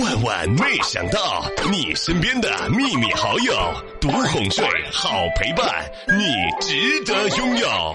[0.00, 3.52] 万万没想到，你身边的秘密好友，
[4.00, 6.24] 独哄睡，好陪伴，你
[6.60, 7.94] 值得拥有。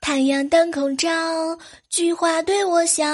[0.00, 1.08] 太阳当空照，
[1.90, 3.04] 菊花对我笑。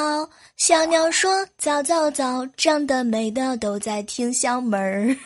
[0.65, 5.17] 小鸟说：“早早早，长得美的都在听小妹儿。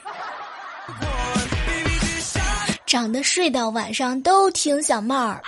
[2.86, 5.42] 长得睡到晚上都听小妹儿。”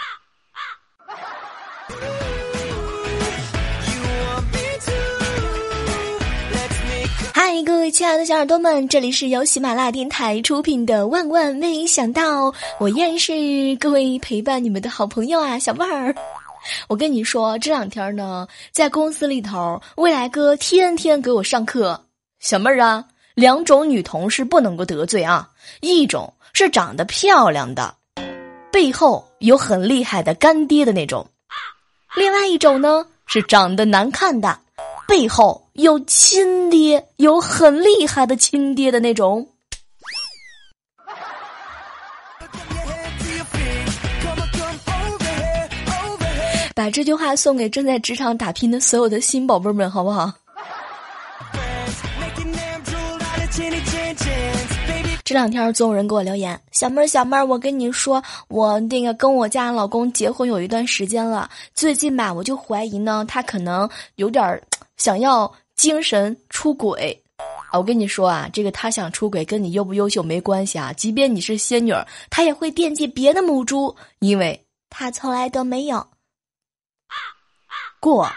[7.33, 13.33] 嗨，各位亲爱的小耳朵们，这里是由喜马拉雅电台出品的《万万没想到》，我依然是
[13.81, 16.15] 各位陪伴你们的好朋友啊，小妹儿。
[16.89, 22.05] 我跟你说，这两天呢，在公司里头，未来哥天天给我上课。
[22.41, 27.95] 小妹儿啊，两种女同事不能够得罪啊，一种是长得漂亮的，
[28.71, 31.25] 背后有很厉害的干爹的那种；
[32.17, 34.59] 另外一种呢，是长得难看的。
[35.07, 39.49] 背后有亲爹，有很厉害的亲爹的那种。
[46.79, 50.33] 把这句话送给正在职场打拼的所有的新宝贝们，好不好？
[55.25, 64.63] 这两天总有人给我留言，小妹儿小妹儿，我跟你说，我那个跟我家老公结婚有一段时间了，最近吧，我就怀疑呢，他可能有点
[64.97, 67.21] 想要精神出轨。
[67.73, 71.93] 啊，我跟你说啊，这个他想出轨跟你优不优秀没关系啊，即便你是仙女，
[72.31, 76.07] 他也会惦记别的母猪，因为他从来都没有
[78.01, 78.31] 过。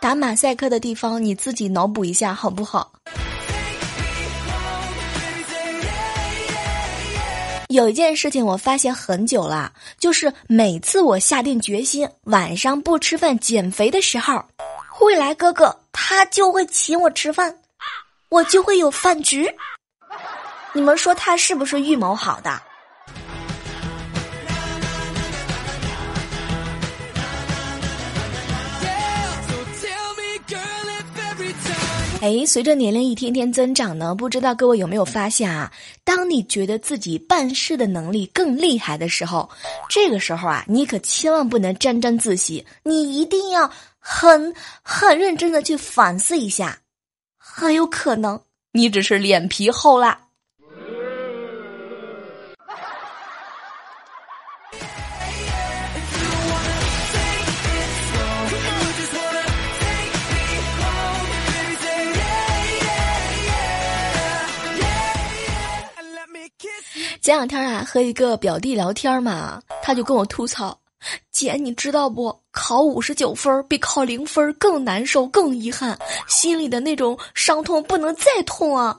[0.00, 2.92] 打马赛克的地方你自己脑补一下好不好？
[7.68, 14.44] 有一件事情我发现很久了，就是每次我下定决心晚上不吃饭减肥的时候，
[15.00, 17.58] 未来哥哥他就会请我吃饭，
[18.28, 19.52] 我就会有饭局。
[20.72, 22.62] 你们说他是不是预谋好的？
[32.26, 35.72] 哎，随着年龄一天天增长呢，不知道各位有没有发现啊？
[36.02, 39.48] 当你觉得自己办事的能力更厉害的时候，
[39.88, 43.70] 这个时候啊，你可千万不能沾沾自喜，你一定要
[44.00, 46.80] 很很认真的去反思一下，
[47.38, 48.40] 很有可能
[48.72, 50.18] 你只是脸皮厚了。
[67.26, 70.78] 前两天啊，和一个表弟聊天嘛，他就跟我吐槽
[71.32, 72.40] ：“姐，你知道不？
[72.52, 75.98] 考五十九分比考零分更难受、更遗憾，
[76.28, 78.96] 心里的那种伤痛不能再痛啊！”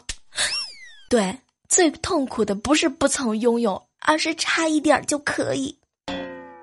[1.09, 1.39] 对，
[1.69, 5.73] 最痛苦的不是不曾拥有，而是差一点就可以。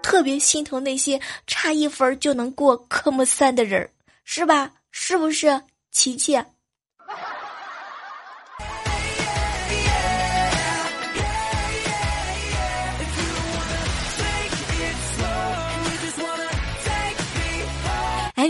[0.02, 3.88] 特别心疼那些差一分就能过科目三的人，
[4.26, 4.70] 是吧？
[4.90, 6.38] 是不是，琪琪？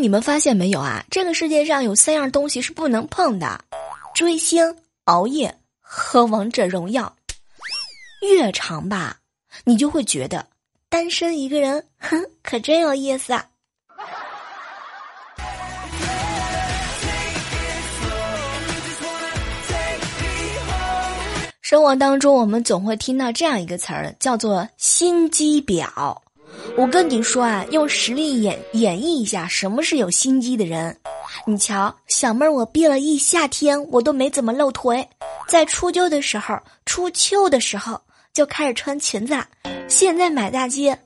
[0.05, 1.03] 你们发现没有啊？
[1.11, 3.59] 这个世界上有三样东西是不能碰的：
[4.15, 7.17] 追星、熬夜和王者荣耀。
[8.21, 9.17] 越长吧，
[9.65, 10.47] 你就会觉得
[10.91, 13.47] 单身一个人，哼， 可真有意思啊。
[21.63, 26.21] 生活当中，我们总会听到这样一个词儿，叫做心机婊。
[26.77, 30.99] 我跟你说啊，用实力演演绎一下什么是有心机的人。
[31.47, 35.09] 你瞧，小妹儿，我憋了一夏天，我都没怎么露腿，
[35.49, 38.01] 在初秋的时候，初秋的时候
[38.33, 39.37] 就开始穿裙子。
[39.89, 40.99] 现在满大街，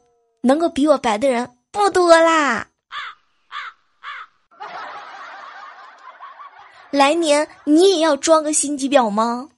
[0.42, 2.66] 能够比我白的人不多啦。
[6.90, 9.48] 来年你也要装个心机婊吗？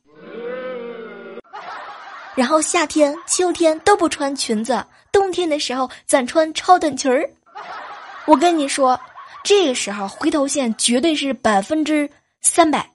[2.34, 4.84] 然后夏天、秋天都不穿裙子。
[5.12, 7.28] 冬天的时候，咱穿超短裙儿。
[8.26, 9.00] 我跟你说，
[9.42, 12.08] 这个时候回头线绝对是百分之
[12.40, 12.88] 三百。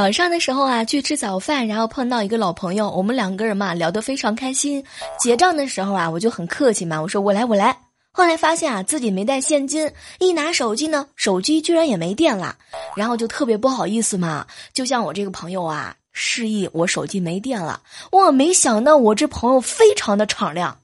[0.00, 4.82] 早上的时候啊，去吃早饭，然后碰到一个老朋友，我们两个人嘛聊得非常开心。
[5.18, 7.78] 结账的时候啊，我就很客气嘛，我说我来我来。
[8.10, 12.56] 后来发现啊自己没带现金，一拿手机呢，手机居然也没电了，
[12.96, 14.46] 然后就特别不好意思嘛。
[14.72, 20.78] 就像我这个朋友啊，示意我手机没电了，我没想到我这朋友非常的敞亮，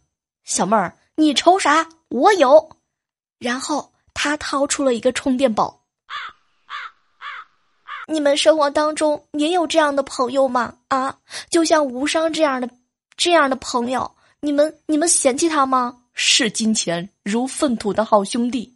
[0.44, 1.88] 小妹儿你愁啥？
[2.10, 2.68] 我有。
[3.38, 5.75] 然后他掏出了一个充电宝。
[8.08, 10.74] 你们生活当中也有这样的朋友吗？
[10.86, 11.16] 啊，
[11.50, 12.70] 就像无伤这样的
[13.16, 14.08] 这样的朋友，
[14.38, 15.96] 你们你们嫌弃他吗？
[16.14, 18.72] 视金钱如粪土的好兄弟。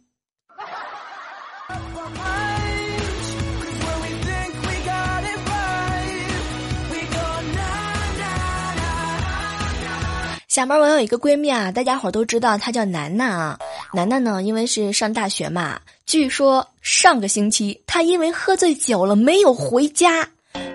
[10.49, 13.57] 小妹儿，我有一个闺蜜啊，大家伙都知道她叫楠楠啊。
[13.93, 15.79] 楠楠呢，因为是上大学嘛，
[16.11, 20.27] 据说上个星期她因为喝醉酒了没有回家，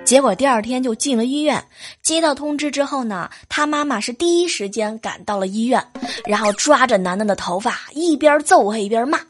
[0.02, 1.62] 结果第二天就进了医院。
[2.02, 5.86] 接到通知之后呢，她妈妈是第一时间赶到了医院，
[6.24, 9.20] 然后抓着楠楠的头发，一边揍还一边骂：“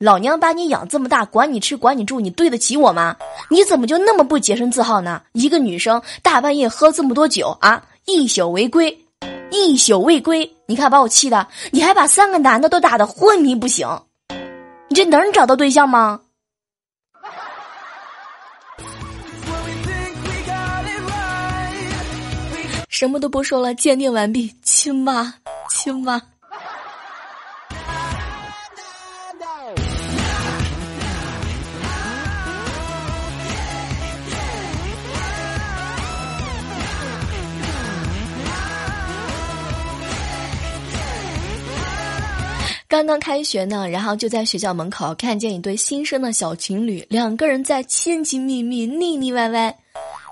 [0.00, 3.16] 老娘把你养这么大，管你吃管你住，你对得起我吗？
[3.48, 5.22] 你怎么就那么不洁身自好呢？
[5.34, 8.98] 一个女生大半夜喝这么多酒啊，一宿未归。”
[9.50, 13.88] 一宿未归，你看把我气的，你还把三个男的都打得昏迷不醒，
[14.88, 16.20] 你这能找到对象吗？
[22.88, 25.34] 什么都不说了，鉴定完毕，亲妈，
[25.70, 26.20] 亲妈。
[42.88, 49.78] 刚刚开学呢，然后就在学校门口看见一对新生的小情侣，两个人在亲亲密密、腻腻歪歪。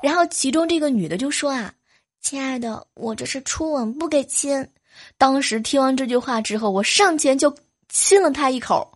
[0.03, 1.75] 然后其中这个女的就说：“啊，
[2.23, 4.67] 亲爱的，我这是初吻，不给亲。”
[5.19, 7.55] 当时听完这句话之后，我上前就
[7.91, 8.91] 亲了他一口。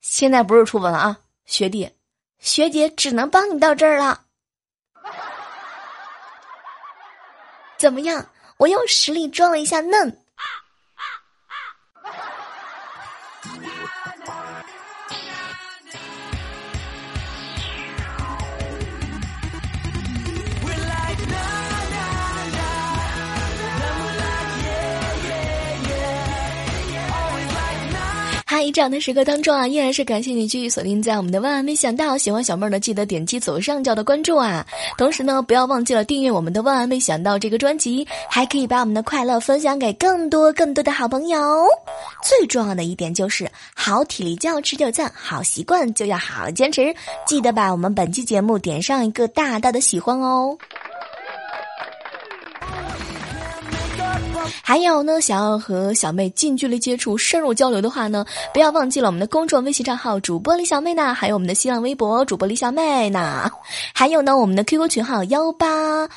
[0.00, 1.88] 现在不是初吻了啊，学弟，
[2.40, 4.22] 学姐只能帮你到这儿了。
[7.78, 8.28] 怎么样？
[8.56, 10.20] 我用实力装了一下嫩。
[13.88, 14.47] 啦啦
[28.50, 32.16] 嗨这样的时刻当中啊，依然是感谢你继续锁定在我们的万万没想到。
[32.16, 34.66] 喜欢小妹儿的，记得点击左上角的关注啊。
[34.96, 41.38] 同时呢，不要忘记了订阅我们的万万没想到这个专辑，还可以把我们的快乐分享给更多更多的好朋友。
[42.22, 46.94] 最重要的一点就是，好体力就要持久战，好习惯就要好好坚持。
[47.26, 50.56] 记得把我们本期节目点上一个大大的喜欢哦。
[54.62, 63.50] 还有呢，想要和小妹近距离接触、深入交流的话呢，不要忘记了我们的公众微信账号主播李小妹呢，还有我们的新浪微博主播李小妹呢，
[63.94, 66.08] 还有呢我们的 QQ 群号幺八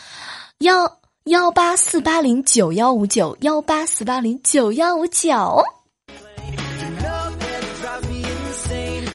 [0.59, 5.63] 幺幺八四八零九幺五九幺八四八零九幺五九。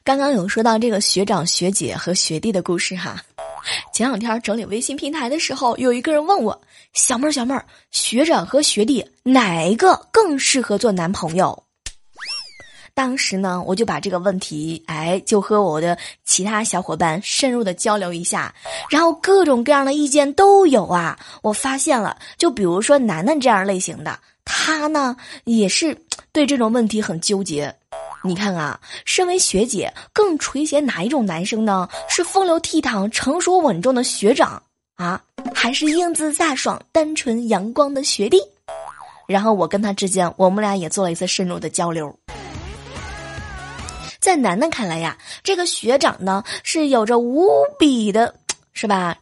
[0.03, 3.21] 刚刚有说到这个学长学姐和学弟的故事哈。
[3.93, 6.61] 前两天整理微信平台的时候，有一个人问我
[6.93, 11.63] ：“小妹儿，小妹儿，学长和学弟哪一个更适合做男朋友？”
[12.93, 15.95] 当时呢，我就把这个问题，哎，就和我的
[16.25, 18.55] 其他小伙伴深入的交流一下，
[18.89, 21.19] 然后各种各样的意见都有啊。
[21.43, 25.95] 我发现了，就比如说楠楠这样类型的，他呢也是
[26.31, 27.75] 对这种问题很纠结。
[28.23, 31.87] 你看啊，身为学姐，更垂涎哪一种男生呢？
[32.09, 34.61] 是风流倜傥、成熟稳重的学长
[34.95, 35.21] 啊，
[35.53, 38.41] 还是英姿飒爽、单纯阳光的学弟？
[39.27, 42.13] 然后我跟他之间，我们俩也做了一次深入的交流。
[44.19, 48.33] 在楠楠看来呀，这个学长呢是有着无比的，
[48.73, 49.15] 是吧？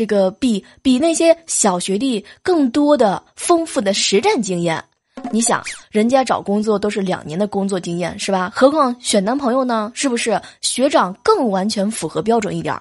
[0.00, 4.82] 这个比比那些小学弟更多的丰富的实战经验。
[5.30, 8.50] 你想，人家找工作都是两年的工作经验，是吧？
[8.54, 9.92] 何况选男朋友呢？
[9.94, 12.74] 是不是学长更完全符合标准一点？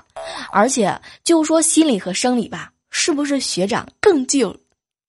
[0.49, 4.55] 而且就说心理和生理吧，是不是学长更具有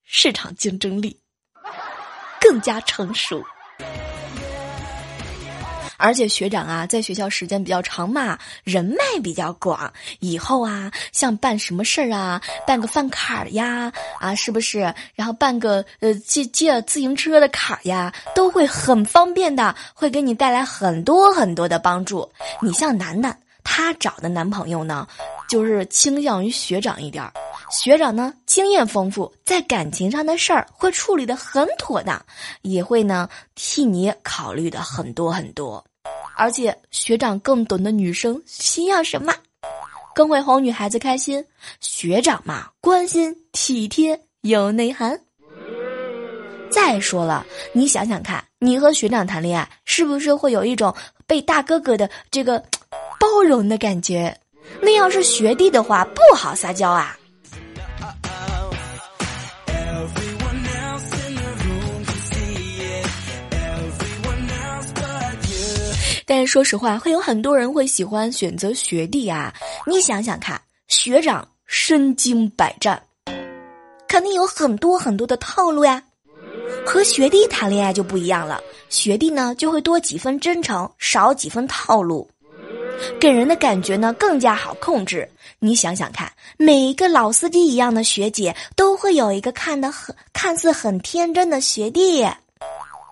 [0.03, 1.17] 市场竞争力，
[2.41, 3.41] 更加成熟？
[6.01, 14.93] 而且学长啊，在学校时间比较长嘛，人脉比较广，以后啊，像办什么事儿啊，办个饭卡呀，啊，是不是？
[15.13, 22.27] 然后办个呃借借自行车的卡呀，都会很方便的，会给你带来很多很多的帮助。
[22.61, 25.07] 你像楠楠，她找的男朋友呢，
[25.47, 27.31] 就是倾向于学长一点儿。
[27.69, 32.21] 学长呢，经验丰富，在感情上的事儿会处理的很妥当，
[32.63, 35.81] 也会呢替你考虑的很多很多。
[36.41, 39.31] 而且学长更懂得女生需要什么，
[40.15, 41.45] 更会哄女孩子开心。
[41.79, 45.21] 学长嘛，关心体贴有内涵。
[46.71, 50.91] 再说了，你想想看，你和学长谈恋爱，是不是会有一种
[51.27, 52.57] 被大哥哥的这个
[53.19, 54.35] 包容的感觉？
[54.81, 57.15] 那要是学弟的话，不好撒娇啊。
[66.31, 69.53] 但是说实话，会有很多人会喜欢选择学弟啊。
[69.85, 73.03] 你想想看，学长身经百战，
[74.07, 76.01] 肯定有很多很多的套路呀。
[76.85, 82.29] 和学弟谈恋爱就不一样了，学弟呢就会多几分真诚，少几分套路，
[83.19, 85.29] 给人的感觉呢更加好控制。
[85.59, 92.25] 你想想看，每一个老司机一样的学姐，都会有一个看得很看似很天真的学弟。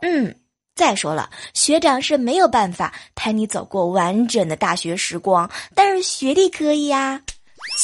[0.03, 0.33] 嗯。
[0.79, 7.21] 再说了，学长是没有办法陪你走过完整的大学时光，但是学弟可以呀。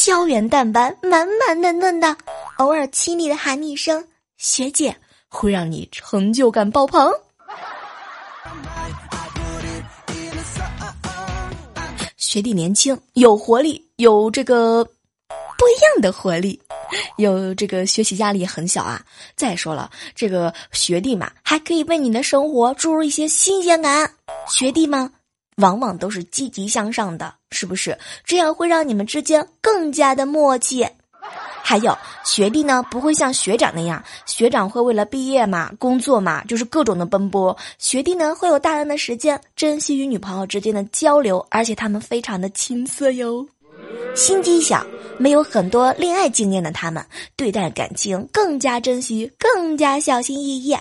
[0.01, 2.15] 胶原蛋白满满嫩嫩的，
[2.55, 4.01] 偶尔亲昵的喊你一声
[4.39, 4.95] “学姐”，
[5.27, 7.11] 会让你成就感爆棚。
[12.15, 16.61] 学弟年轻，有活力，有这个不一样的活力。
[17.17, 19.01] 有这个学习压力很小啊！
[19.35, 24.11] 再说了，这个学弟嘛，还可以为你的生活注入一些新鲜感。
[24.47, 25.11] 学弟嘛，
[25.57, 27.97] 往往都是积极向上的，是不是？
[28.23, 30.87] 这样会让你们之间更加的默契。
[31.63, 37.57] 还有学弟呢，不会像学长那样，学长会为了毕业嘛、工作嘛，就是各种的奔波。
[37.79, 43.47] 学弟呢，会有大量的时间，珍惜与女朋友之间的交流，而且他们非常的青涩哟。
[44.15, 44.85] 心机小，
[45.17, 50.75] 没有很多恋爱经验的他们，对待感情更加珍惜，更加小心翼翼。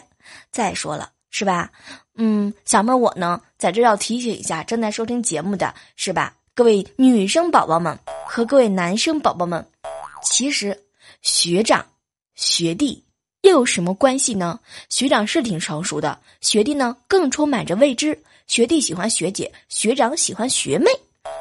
[0.51, 1.71] 再说了，是吧？
[2.17, 6.35] 嗯，小妹儿我呢，在这要提醒一下正在收听节目的是吧？
[6.55, 9.67] 各位女生宝宝们和各位男生宝宝们，
[10.23, 10.81] 其实
[11.21, 11.85] 学长、
[12.37, 13.03] 学弟
[13.43, 14.61] 又有什么关系呢？
[14.89, 18.17] 学长是挺成熟的，学弟呢更充满着未知。
[18.47, 20.91] 学弟喜欢学姐，学长喜欢学妹。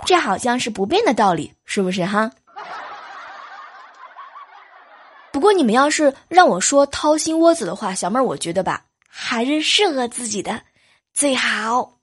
[0.05, 2.31] 这好像是不变的道理，是不是哈？
[5.31, 10.61] 不过你们要是让我说掏心窝子的话，小妹儿我觉得吧，还是适合自己的
[11.13, 11.97] 最好。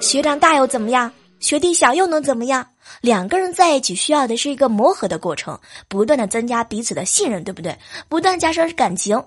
[0.00, 1.12] 学长大又怎么样？
[1.40, 2.66] 学弟小又能怎么样？
[3.00, 7.76] 两个人在一起需要的是一个磨合的过程，不断的增加彼此的信任，对不对？
[8.08, 9.22] 不断加深感情，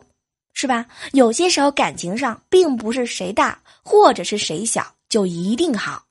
[0.53, 0.85] 是吧？
[1.11, 6.03] 有些时候感情上并不是谁大或者是谁小就一定好。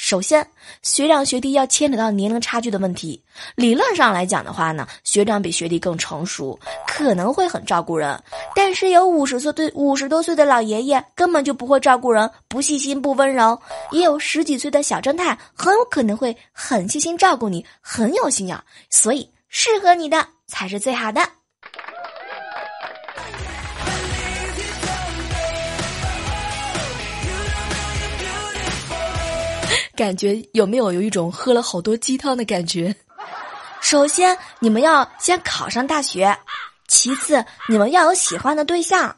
[0.00, 0.48] 首先，
[0.80, 3.20] 学长学弟要牵扯到年龄差距的问题。
[3.56, 8.16] 理论上来讲的话呢，学长比学弟更成熟，可能会很照顾人。
[8.54, 18.56] 但是有五十岁对五十多岁的老爷爷根本就不会照顾人，不细心不温柔；也有十几岁的小侦探，很有可能会很细心照顾你，很有心眼。
[18.88, 21.37] 所以，适合你的才是最好的。
[29.98, 32.94] 感觉有没有有一种喝了好多鸡汤的感觉？
[33.82, 36.32] 首先，你们要先考上大学；
[36.86, 39.16] 其次，你们要有喜欢的对象。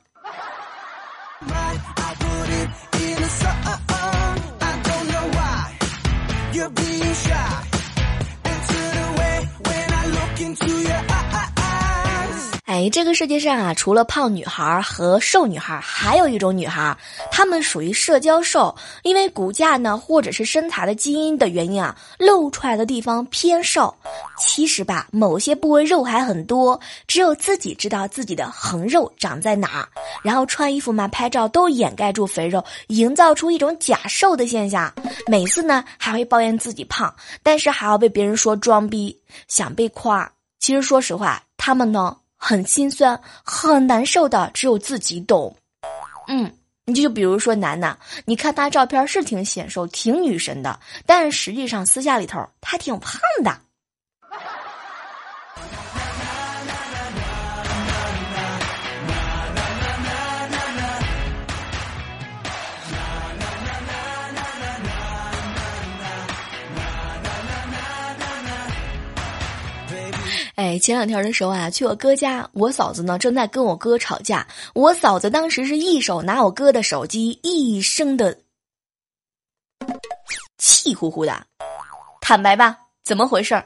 [12.81, 16.97] 哎，这个世界上啊，除了胖女孩和瘦女孩，还有一种女孩，
[17.31, 23.95] 她们属于社交瘦，因为骨架呢，或者是身材的基因的原因啊，露出来的地方偏瘦。
[24.39, 29.87] 其实吧，某些部位肉还很多，只有自己知道自己的横肉长在哪。
[30.23, 34.91] 然后穿衣服嘛，拍照都掩盖住肥肉，营造出一种假瘦的现象。
[35.27, 40.33] 每次呢，还会抱怨自己胖，但是还要被别人说装逼，想被夸。
[40.59, 42.17] 其实说实话，他们呢。
[42.43, 45.55] 很心酸，很难受的，只有自己懂。
[46.27, 46.51] 嗯，
[46.87, 53.61] 你就比如说楠楠，你看她照片是挺显瘦、挺女神的，但是实际上私下里头她挺胖的。
[70.61, 74.47] 哎，前两天的时候啊，去我哥家，我嫂子呢正在跟我哥吵架。
[74.75, 78.37] 我嫂子当时是一手拿我哥的手机，一声的
[80.59, 81.47] 气呼呼的。
[82.21, 83.65] 坦白吧，怎么回事？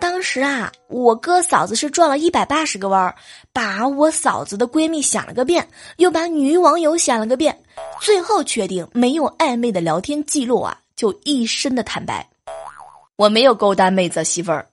[0.00, 3.14] 当时啊，我哥嫂子是转了一百八十个弯儿，
[3.52, 7.54] 把我嫂子的闺蜜想了个遍，又把女网友想了个遍，
[8.00, 12.26] 最后确定没有暧昧的聊天记录啊，就一身的坦白，
[13.16, 14.66] 我没有勾搭妹子媳妇儿。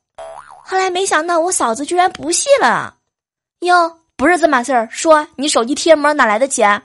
[0.71, 2.95] 后来没想到我嫂子居然不信了，
[3.59, 6.81] 哟，不是这码事儿，说你手机贴膜哪来的钱？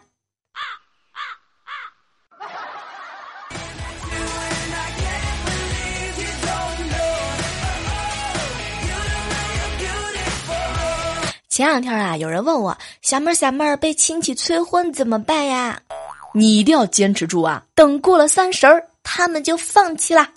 [11.48, 15.80] 前两天啊，有人问我小妹儿小妹儿被亲戚催婚怎么办呀？
[16.34, 17.62] 你一定要坚持住啊！
[17.76, 20.28] 等过了三十儿，他们就放弃啦。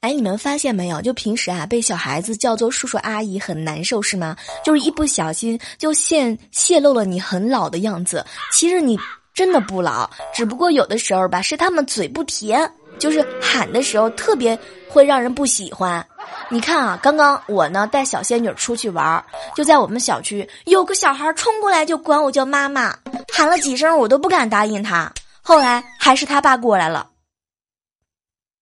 [0.00, 1.00] 哎，你们发现没有？
[1.02, 4.36] 就平时啊，被小孩子叫做叔叔阿姨很难受是吗？
[4.64, 8.24] 就是一不小心就现泄露了你很老的样子。
[8.52, 8.98] 其实你。
[9.32, 16.04] 真的不老，只不过有的时候吧，是他们嘴不甜，就是喊的时候特别会让人不喜欢。
[16.50, 22.98] 你看啊，刚刚我呢带小仙女出去玩，就在我们小区，有个小孩冲过来就管我叫妈妈，
[23.32, 25.10] 喊了几声我都不敢答应他。
[25.40, 27.08] 后来还是他爸过来了，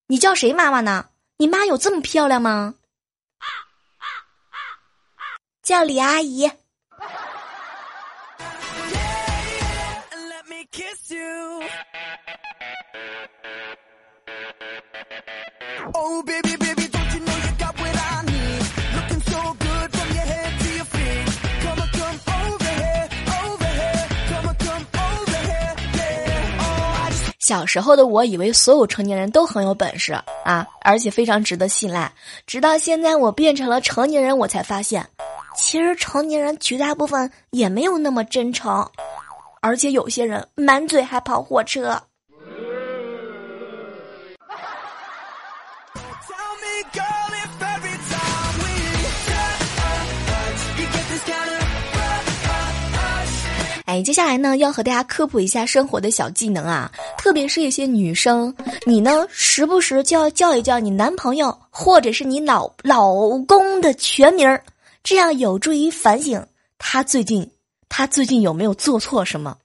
[0.07, 1.07] 你叫谁妈妈呢？
[1.41, 2.75] 你妈有这么漂亮吗？
[5.63, 6.51] 叫李阿姨。
[27.39, 30.13] 小时候的我以为所有成年人都很有本事
[30.49, 32.11] 啊，而且非常值得信赖。
[32.47, 35.07] 直到现在我变成了成年人，我才发现，
[35.55, 38.89] 其实成年人绝大部分也没有那么真诚，
[39.61, 42.01] 而且有些人满嘴还跑火车。
[53.89, 63.11] 哎，接下来呢，要和大家科普一下生活的小技能啊，特别是一些女生，你呢时不时就要叫一叫你男朋友或者是你老老
[63.47, 64.63] 公的全名儿，
[65.01, 66.45] 这样有助于反省
[66.77, 67.49] 他最近
[67.89, 69.57] 他最近有没有做错什么。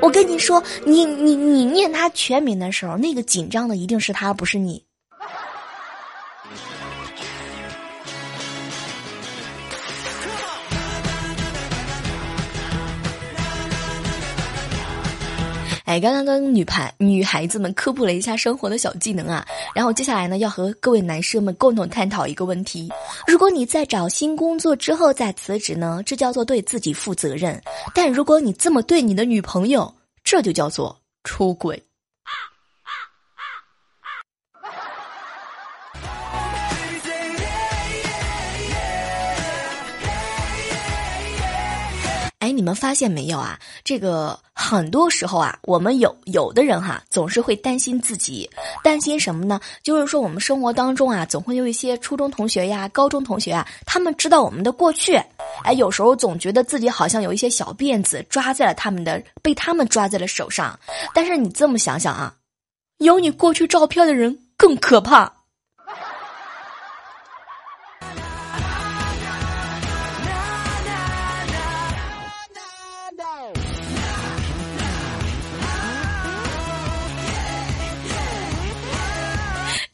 [0.00, 4.80] 我跟你说，你你你念他全名的时候，那个紧张的一定是他，不是你。
[15.86, 22.90] 哎，刚刚跟女排女孩子们科普了一下生活的小技能啊，然后接下来呢，要和各位男生们共同探讨一个问题：
[23.24, 27.54] 如果你在找新工作之后再辞职呢，这叫做对自己负责任；
[27.94, 29.94] 但如果你这么对你的女朋友，
[30.24, 31.80] 这就叫做出轨。
[42.56, 43.58] 你们发现没有啊？
[43.84, 48.48] 这个很多时候啊，我们有有的人哈，总是会担心自己，
[48.82, 49.60] 担心什么呢？
[49.82, 55.20] 就是说我们生活当中啊，总会有一些初中同学呀、高中同学啊，他们知道我们的过去。
[55.64, 60.78] 哎，有时候总觉得自己好像有一些小辫子抓在了他们的，被他们抓在了手上。
[61.12, 62.34] 但是你这么想想啊，
[62.98, 65.35] 有你过去照片的人更可怕。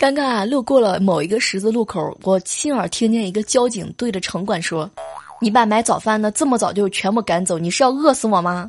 [0.02, 4.90] 刚刚啊，路过了某一个十字路口，我亲耳听见一个交警对着城管说
[5.40, 8.68] ：“你爸买早饭呢，这么早就全部赶走，你是要饿死我吗？”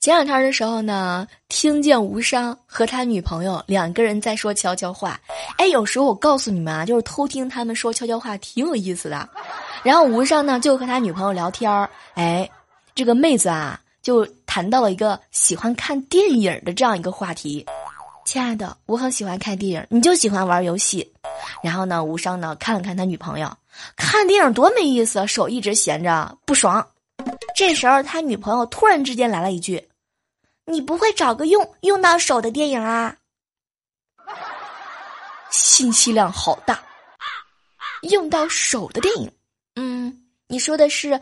[0.00, 5.20] 前两天的时候呢，听见吴商和他女朋友两个人在说悄悄话。
[5.58, 9.28] 哎，有时候我告诉你们啊，就是偷听他们说悄悄话，挺有意思的。
[9.82, 12.48] 然后吴尚呢就和他女朋友聊天儿，哎，
[12.94, 17.66] 这个妹子啊就谈到了一个喜欢看电影的这样一个话题。
[18.24, 21.12] 亲爱的，我很喜欢看电影，你就喜欢玩游戏。
[21.60, 23.52] 然后呢，吴尚呢看了看他女朋友，
[23.96, 26.86] 看电影多没意思，手一直闲着不爽。
[27.56, 29.88] 这时候他女朋友突然之间来了一句
[30.64, 33.16] ：“你不会找个用用到手的电影啊？”
[35.50, 36.80] 信息量好大，
[38.02, 39.30] 用到手的电影。
[40.52, 41.18] 你说的是，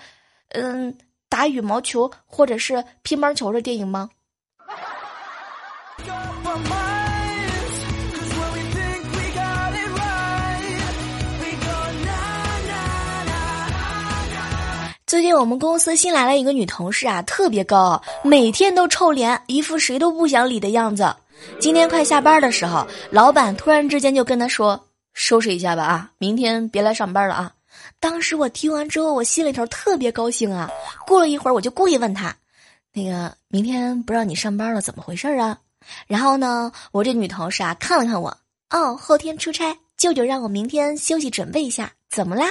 [0.49, 0.93] 嗯，
[1.29, 4.11] 打羽毛球或者是乒乓球的电影吗？
[15.07, 21.15] 最近我们公司新来了一个女同事啊，特别高傲，每天都臭脸，一副谁都不想理的样子。
[21.61, 27.53] 今天快下班的时候，老板突然之间就跟他说：“收拾一下吧，啊，明天别来上班了啊。”
[28.01, 30.71] 当时我听完之后，我心里头特别高兴啊。
[31.07, 32.35] 过了一会儿，我就故意问他
[32.93, 35.59] ：“那个明天不让你上班了，怎么回事啊？”
[36.09, 38.37] 然后呢，我这女同事啊看了看我，
[38.71, 42.51] 哦，后天出差，舅舅让我明天休息准备一下，怎么啦？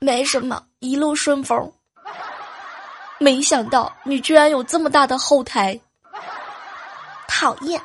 [0.00, 1.72] 没什么，一路顺风。
[3.18, 5.80] 没想到你居然有这么大的后台，
[7.28, 7.80] 讨厌。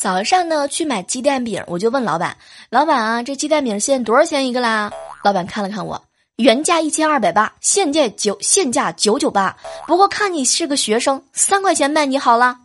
[0.00, 2.34] 早上呢，去买鸡蛋饼，我就问老板
[2.70, 4.90] ：“老板啊，这鸡蛋饼现在多少钱一个啦？”
[5.22, 6.02] 老板看了看我。
[6.36, 9.54] 原价一千二百八，现价九现价九九八。
[9.86, 12.56] 不过看你是个学生，三块钱卖你好了。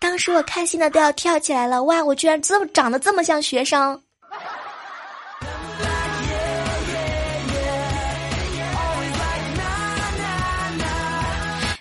[0.00, 2.04] 当时我开心的都要跳起来了，哇！
[2.04, 4.02] 我居然这么长得这么像学生。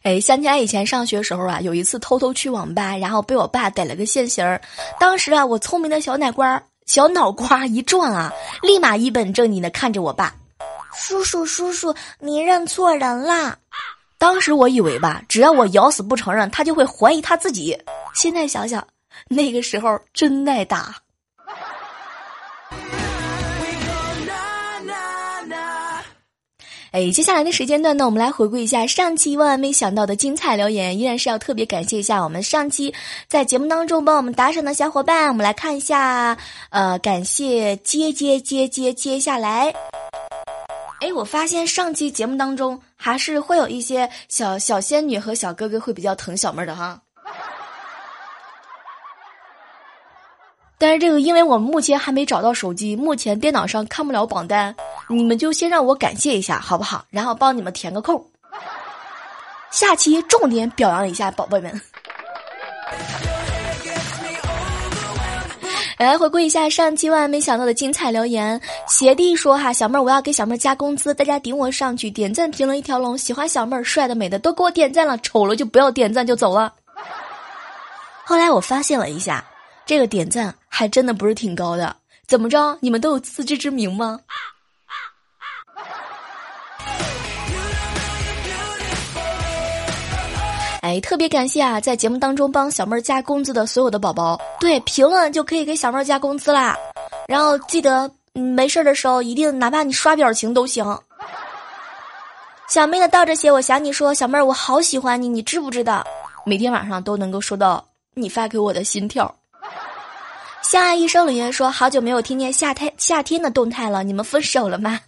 [0.05, 4.61] 哎，想起来以前上学时候啊，有一次偷偷去网吧，然后被我爸逮了个现行儿。
[4.99, 10.35] 当时啊，我聪明的小脑瓜小脑瓜一转啊，立马一本正经的看着我爸。
[10.93, 13.57] 叔叔，叔叔，你认错人啦！
[14.19, 17.75] 当时我以为吧，只要我咬死不承认，他就会怀疑他自己。
[18.13, 18.85] 现在想想，
[19.27, 20.95] 那个时候真耐打。
[26.95, 32.95] 哎，接下来的时间段呢，我们来回顾一下上期万万没想到的精彩留言，依然是要特别感谢一下我们上期
[33.27, 35.27] 在节目当中帮我们打赏的小伙伴。
[35.27, 36.37] 我们来看一下，
[36.69, 39.73] 呃，感谢接接接接接下来。
[41.01, 47.01] 哎，我发现上期节目当中还是会有一些小小仙女和小哥哥会比较疼小妹儿的哈。
[50.77, 54.73] 但是这个，因为我们目前还没找到手机，目前电脑上看不了榜单，
[55.07, 57.05] 你们就先让我感谢一下好不好？
[57.09, 58.25] 然后帮你们填个空，
[59.71, 61.81] 下期重点表扬一下宝贝们。
[65.97, 68.59] 来回顾一下上期万万没想到的精彩留言。
[68.85, 73.17] 邪弟说：“哈，小妹儿，我要给小妹儿加工资，大家顶我上去，点赞评论一条龙。
[73.17, 76.73] 喜欢小妹儿，帅的美的都给我点赞了，丑了就不要点赞就走了。”
[78.27, 79.45] 后来我发现了一下，
[79.85, 81.95] 这个点赞还真的不是挺高的。
[82.27, 82.77] 怎么着？
[82.81, 84.19] 你们都有自知之明吗？
[90.85, 96.77] 哎，特别感谢啊，在节目当中帮小妹儿加工资的所有的宝宝，对，评论就可以给小妹儿加工资啦。
[97.27, 100.85] 然后记得没事儿的时候，一定哪怕你刷表情都行。
[102.69, 106.05] 小妹的倒着写，我想你说，小妹儿我好喜欢你，你知不知道？
[106.45, 109.33] 每天晚上都能够收到你发给我的心跳。
[110.61, 114.99] 相爱一生留言说，好久没有听见夏天夏天的动态了，你们分手了吗？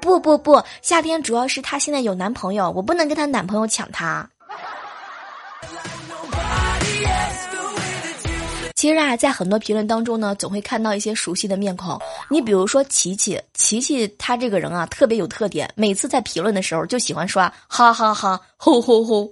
[0.00, 4.28] 不不不，夏天主要是她现在有男朋友，我不能跟她男朋友抢她。
[8.74, 11.98] 其实啊，在很多评论当中呢，总会看到一些熟悉的面孔。
[12.28, 19.30] 你比如说琪琪，琪琪他这个人啊，特别有特点，每次在评论的时候就喜欢刷哈哈哈，吼吼吼。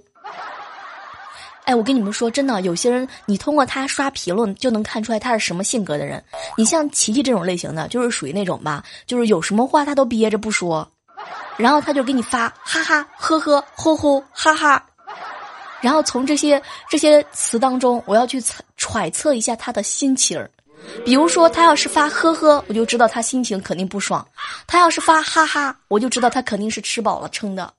[1.65, 6.23] 哎，我跟你们说，真的，有些人你通过他刷评论就能看出来他是什么性格的人。
[6.57, 10.89] 你像琪琪这种类型的，就是属于那种吧，就是有什么话他都憋着不说，
[11.57, 14.83] 然后他就给你发哈哈呵呵吼吼哈哈。
[15.83, 20.49] 然后从这些这些词当中，我要去揣揣测一下他的心情儿。
[21.03, 24.25] 比如说，他要是发呵呵，我就知道他心情肯定不爽；
[24.65, 27.73] 他要是发哈哈，我就知道他肯定是吃饱了撑的。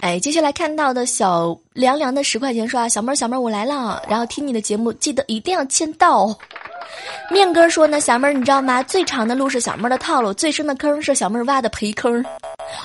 [0.00, 6.20] 哎，接下来看到的小凉凉的十块钱说啊，小妹儿小妹儿我来了，然后听你的节目记得一定要签到。
[6.20, 6.38] 哦
[7.30, 8.82] 面哥说呢，小妹儿你知道吗？
[8.82, 12.24] 最长的路是小妹儿的套路，最深的坑是小妹儿挖的培坑。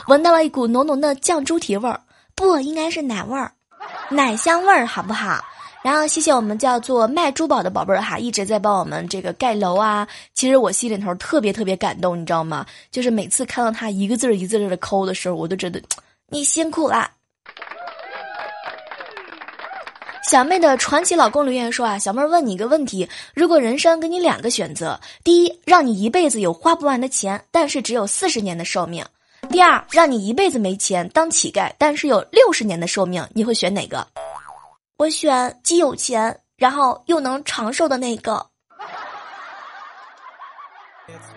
[0.07, 1.99] 闻到了一股浓浓的酱猪蹄味儿，
[2.35, 3.51] 不应该是奶味儿，
[4.09, 5.43] 奶香味儿好不好？
[5.81, 10.05] 然后谢谢我们叫做卖珠宝的宝贝儿哈，一直在帮我们这个盖楼啊。
[10.33, 12.65] 其实我心里头特别特别感动，你知道吗？
[12.91, 15.81] 就是每次看到他一个字儿一个字儿的抠的时候，我都觉得
[16.27, 17.09] 你辛苦了。
[20.29, 29.03] 小妹的传奇老公留言说啊，小妹问你一个问题：如果人生给你两个选择，第一，让你一辈子有花不完的钱，但是只有四十年的寿命；
[29.49, 34.05] 第二，让你一辈子没钱当乞丐，但是有六十年的寿命，你会选哪个？
[34.97, 38.45] 我选既有钱，然后又能长寿的那个。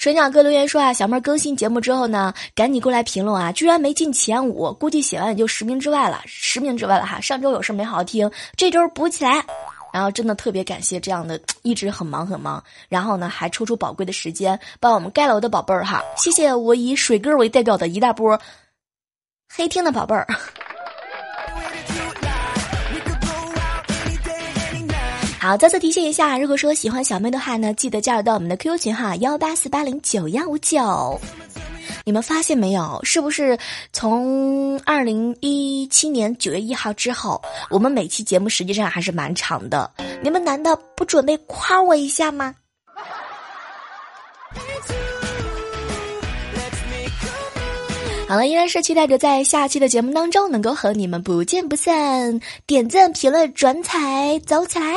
[0.00, 7.20] 水鸟哥留言说啊，小妹更新节目之后呢，赶紧过来评论啊，居然没进前五，估计写完也就十名之外了，十名之外了哈。
[7.20, 9.44] 上周有事没好好听，这周补起来，
[9.92, 18.40] 然后真的特别感谢这样的一直很忙很忙，然后呢还抽出宝贵的时间帮我们盖楼的宝贝儿哈，谢谢我以水哥为代表的一大波
[19.54, 20.26] 黑听的宝贝儿。
[25.40, 31.18] 好，再次提醒一下，如果说喜欢小妹的话呢，记得加入到我们的 QQ 群哈，幺八四八零九幺五九。
[32.04, 33.58] 你们发现没有，是不是
[33.90, 39.90] 从二零一七年九月一号之后，我们每期节目实际上还是蛮长的？
[40.22, 42.54] 你们难道不准备夸我一下吗？
[48.30, 52.38] 好了，依然是期待着在下期的节目当中能够和你们不见不散。
[52.64, 54.94] 点赞、评论、转采，走起来！